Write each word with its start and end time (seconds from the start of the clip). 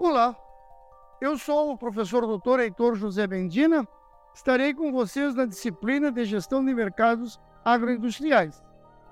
Olá, 0.00 0.36
eu 1.20 1.36
sou 1.36 1.72
o 1.72 1.76
professor 1.76 2.24
doutor 2.24 2.60
Heitor 2.60 2.94
José 2.94 3.26
Bendina. 3.26 3.84
Estarei 4.32 4.72
com 4.72 4.92
vocês 4.92 5.34
na 5.34 5.44
disciplina 5.44 6.12
de 6.12 6.24
Gestão 6.24 6.64
de 6.64 6.72
Mercados 6.72 7.40
Agroindustriais. 7.64 8.62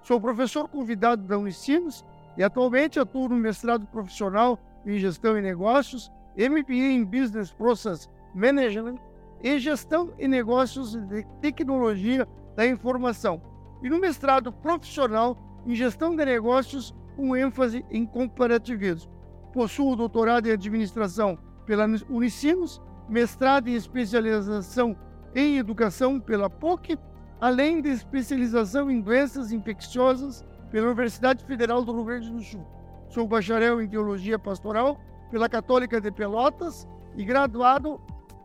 Sou 0.00 0.21
professor 0.21 0.68
convidado 0.68 1.25
da 1.25 1.36
Unicinos 1.36 2.07
e 2.39 2.45
atualmente 2.45 3.00
atuo 3.00 3.29
no 3.29 3.35
mestrado 3.35 3.85
profissional 3.89 4.61
em 4.86 4.96
Gestão 4.96 5.36
e 5.36 5.43
Negócios, 5.43 6.09
MBA 6.36 6.93
em 6.93 7.04
Business 7.04 7.50
Process 7.50 8.09
Management 8.32 8.98
e 9.43 9.59
Gestão 9.59 10.14
e 10.21 10.29
Negócios 10.29 10.95
de 10.95 11.26
Tecnologia 11.40 12.29
da 12.54 12.64
Informação 12.64 13.43
e 13.82 13.90
no 13.90 13.98
mestrado 13.98 14.53
profissional 14.53 15.37
em 15.67 15.75
Gestão 15.75 16.14
de 16.14 16.25
Negócios 16.25 16.95
com 17.17 17.37
ênfase 17.37 17.84
em 17.90 18.07
comparativismo. 18.07 19.15
Possuo 19.57 19.96
doutorado 19.96 20.46
em 20.46 20.53
Administração 20.53 21.39
pela 21.65 21.87
Unicinos, 22.11 22.79
mestrado 23.09 23.69
em 23.69 23.73
especialização 23.73 24.95
em 25.35 25.57
Educação 25.57 26.21
pela 26.21 26.51
PUC, 26.51 26.99
além 27.41 27.81
de 27.81 27.89
especialização 27.89 28.91
em 28.91 29.01
Doenças 29.01 29.53
Infecciosas 29.53 30.45
pela 30.71 30.89
Universidade 30.89 31.43
Federal 31.46 31.82
do 31.82 31.95
Rio 31.95 32.05
Grande 32.05 32.31
do 32.31 32.42
Sul. 32.42 32.67
Sou 33.09 33.27
bacharel 33.27 33.81
em 33.81 33.89
Teologia 33.89 34.39
Pastoral 34.39 35.01
pela 35.31 35.48
Católica 35.48 36.03
de 36.03 36.12
Pelotas 36.12 36.87
e 37.17 37.25
graduado 37.25 37.98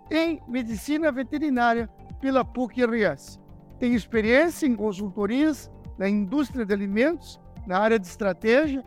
em 0.09 0.41
Medicina 0.47 1.11
Veterinária 1.11 1.89
pela 2.21 2.45
PUC-RS. 2.45 3.37
Tenho 3.79 3.95
experiência 3.95 4.65
em 4.65 4.77
consultorias 4.77 5.69
na 5.97 6.07
indústria 6.07 6.65
de 6.65 6.73
alimentos, 6.73 7.37
na 7.67 7.79
área 7.79 7.99
de 7.99 8.07
estratégia, 8.07 8.81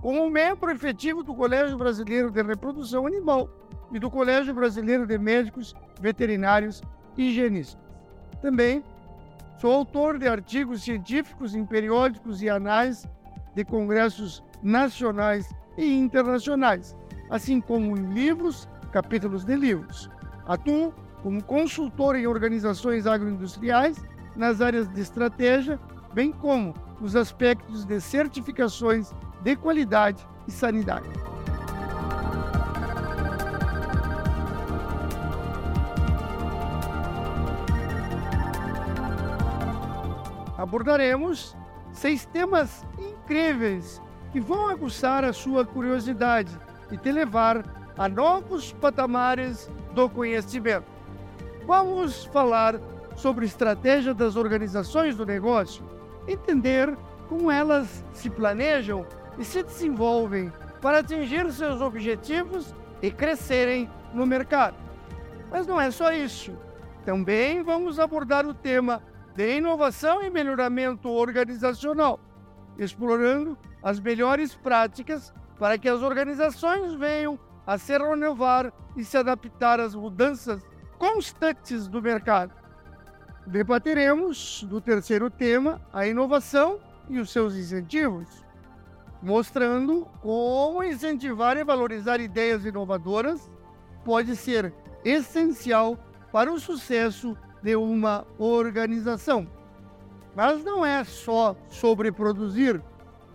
como 0.00 0.30
membro 0.30 0.70
efetivo 0.70 1.22
do 1.22 1.34
Colégio 1.34 1.76
Brasileiro 1.76 2.30
de 2.30 2.42
Reprodução 2.42 3.06
Animal 3.06 3.48
e 3.92 3.98
do 3.98 4.10
Colégio 4.10 4.54
Brasileiro 4.54 5.06
de 5.06 5.18
Médicos 5.18 5.74
Veterinários 6.00 6.82
e 7.16 7.28
Higienistas. 7.28 7.78
Também 8.40 8.82
sou 9.60 9.72
autor 9.72 10.18
de 10.18 10.26
artigos 10.26 10.82
científicos 10.82 11.54
em 11.54 11.66
periódicos 11.66 12.40
e 12.40 12.48
anais 12.48 13.06
de 13.54 13.64
congressos 13.64 14.42
nacionais 14.62 15.52
e 15.76 15.98
internacionais, 15.98 16.96
assim 17.28 17.60
como 17.60 17.96
em 17.96 18.12
livros, 18.14 18.68
capítulos 18.92 19.44
de 19.44 19.54
livros. 19.54 20.08
Atuo 20.46 20.94
como 21.22 21.42
consultor 21.44 22.16
em 22.16 22.26
organizações 22.26 23.06
agroindustriais 23.06 24.02
nas 24.34 24.62
áreas 24.62 24.88
de 24.88 25.00
estratégia, 25.00 25.78
bem 26.14 26.32
como 26.32 26.72
nos 26.98 27.14
aspectos 27.14 27.84
de 27.84 28.00
certificações 28.00 29.12
de 29.42 29.56
qualidade 29.56 30.26
e 30.46 30.50
sanidade. 30.50 31.08
Abordaremos 40.56 41.56
seis 41.92 42.26
temas 42.26 42.84
incríveis 42.98 44.00
que 44.30 44.40
vão 44.40 44.68
aguçar 44.68 45.24
a 45.24 45.32
sua 45.32 45.64
curiosidade 45.64 46.56
e 46.90 46.98
te 46.98 47.10
levar 47.10 47.64
a 47.96 48.08
novos 48.08 48.72
patamares 48.72 49.70
do 49.94 50.08
conhecimento. 50.08 50.86
Vamos 51.66 52.24
falar 52.26 52.80
sobre 53.16 53.46
estratégia 53.46 54.14
das 54.14 54.36
organizações 54.36 55.16
do 55.16 55.24
negócio, 55.24 55.84
entender 56.28 56.96
como 57.28 57.50
elas 57.50 58.04
se 58.12 58.28
planejam 58.28 59.06
e 59.40 59.44
se 59.44 59.62
desenvolvem 59.62 60.52
para 60.82 60.98
atingir 60.98 61.50
seus 61.50 61.80
objetivos 61.80 62.74
e 63.00 63.10
crescerem 63.10 63.90
no 64.12 64.26
mercado. 64.26 64.76
Mas 65.50 65.66
não 65.66 65.80
é 65.80 65.90
só 65.90 66.12
isso. 66.12 66.54
Também 67.06 67.62
vamos 67.62 67.98
abordar 67.98 68.46
o 68.46 68.52
tema 68.52 69.02
de 69.34 69.56
inovação 69.56 70.22
e 70.22 70.28
melhoramento 70.28 71.08
organizacional, 71.08 72.20
explorando 72.78 73.56
as 73.82 73.98
melhores 73.98 74.54
práticas 74.54 75.32
para 75.58 75.78
que 75.78 75.88
as 75.88 76.02
organizações 76.02 76.92
venham 76.92 77.38
a 77.66 77.78
se 77.78 77.96
renovar 77.96 78.70
e 78.94 79.02
se 79.02 79.16
adaptar 79.16 79.80
às 79.80 79.94
mudanças 79.94 80.62
constantes 80.98 81.88
do 81.88 82.02
mercado. 82.02 82.52
Debateremos 83.46 84.66
do 84.68 84.82
terceiro 84.82 85.30
tema, 85.30 85.80
a 85.94 86.06
inovação 86.06 86.78
e 87.08 87.18
os 87.18 87.30
seus 87.30 87.54
incentivos 87.54 88.49
mostrando 89.22 90.06
como 90.22 90.82
incentivar 90.82 91.56
e 91.56 91.64
valorizar 91.64 92.20
ideias 92.20 92.64
inovadoras 92.64 93.50
pode 94.04 94.34
ser 94.34 94.72
essencial 95.04 95.98
para 96.32 96.52
o 96.52 96.58
sucesso 96.58 97.36
de 97.62 97.76
uma 97.76 98.26
organização. 98.38 99.46
Mas 100.34 100.64
não 100.64 100.84
é 100.86 101.04
só 101.04 101.56
sobre 101.68 102.10
produzir, 102.10 102.82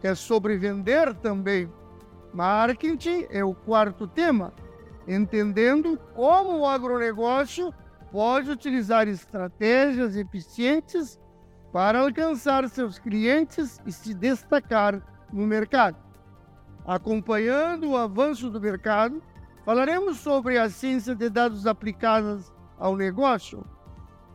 é 0.02 0.14
sobre 0.14 0.58
vender 0.58 1.14
também. 1.16 1.72
Marketing 2.34 3.26
é 3.30 3.44
o 3.44 3.54
quarto 3.54 4.08
tema, 4.08 4.54
entendendo 5.08 6.00
como 6.14 6.60
o 6.60 6.68
agronegócio 6.68 7.74
pode 8.12 8.50
utilizar 8.52 9.08
estratégias 9.08 10.16
eficientes 10.16 11.20
para 11.72 12.00
alcançar 12.00 12.70
seus 12.70 13.00
clientes 13.00 13.82
e 13.86 13.92
se 13.92 14.14
destacar 14.14 15.02
no 15.36 15.46
mercado. 15.46 15.98
Acompanhando 16.86 17.90
o 17.90 17.98
avanço 17.98 18.50
do 18.50 18.62
mercado, 18.62 19.22
falaremos 19.66 20.20
sobre 20.20 20.58
a 20.58 20.70
ciência 20.70 21.14
de 21.14 21.30
dados 21.30 21.68
aplicadas 21.68 22.54
ao 22.80 22.96
negócio, 22.96 23.66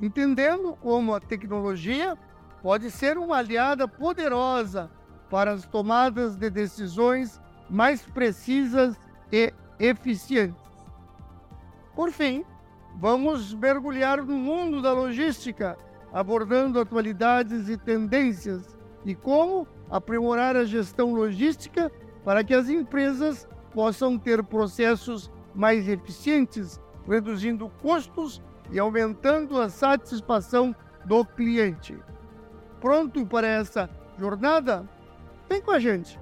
entendendo 0.01 0.77
como 0.77 1.15
a 1.15 1.21
tecnologia 1.21 2.19
pode 2.63 2.91
ser 2.91 3.17
uma 3.17 3.39
aliada 3.39 3.89
poderosa 3.89 4.91
para 5.31 5.53
as 5.53 5.65
tomadas 5.65 6.37
de 6.37 6.51
decisões 6.51 7.41
mais 7.69 8.03
precisas 8.03 8.97
e 9.33 9.55
eficientes. 9.79 10.61
Por 11.95 12.11
fim, 12.11 12.45
vamos 12.99 13.55
mergulhar 13.55 14.23
no 14.23 14.37
mundo 14.37 14.83
da 14.83 14.93
logística, 14.93 15.79
abordando 16.13 16.81
atualidades 16.81 17.69
e 17.69 17.77
tendências 17.77 18.77
e 19.05 19.15
como 19.15 19.67
aprimorar 19.91 20.57
a 20.57 20.65
gestão 20.65 21.13
logística 21.13 21.91
para 22.25 22.45
que 22.45 22.55
as 22.55 22.69
empresas 22.69 23.49
possam 23.73 24.19
ter 24.19 24.43
processos 24.43 25.31
mais 25.55 25.89
eficientes, 25.89 26.81
reduzindo 27.07 27.71
custos 27.83 28.43
e 28.71 28.79
aumentando 28.79 29.61
a 29.61 29.69
satisfação 29.69 30.75
do 31.05 31.25
cliente. 31.25 31.99
Pronto 32.81 33.27
para 33.27 33.47
essa 33.47 33.91
jornada? 34.19 34.89
Vem 35.49 35.61
com 35.61 35.73
a 35.73 35.79
gente! 35.79 36.19